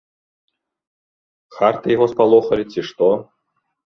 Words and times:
Харты 1.57 1.87
яго 1.97 2.07
спалохалі, 2.13 2.63
ці 2.71 2.81
што? 2.91 3.11